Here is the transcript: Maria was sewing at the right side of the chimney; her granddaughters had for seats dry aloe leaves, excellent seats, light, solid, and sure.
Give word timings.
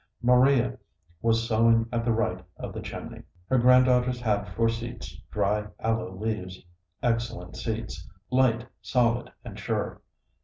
Maria 0.23 0.79
was 1.21 1.47
sewing 1.47 1.87
at 1.91 2.03
the 2.03 2.11
right 2.11 2.39
side 2.39 2.47
of 2.57 2.73
the 2.73 2.81
chimney; 2.81 3.21
her 3.49 3.59
granddaughters 3.59 4.19
had 4.19 4.45
for 4.55 4.67
seats 4.67 5.15
dry 5.29 5.67
aloe 5.79 6.15
leaves, 6.17 6.57
excellent 7.03 7.55
seats, 7.55 8.09
light, 8.31 8.65
solid, 8.81 9.31
and 9.45 9.59
sure. 9.59 10.01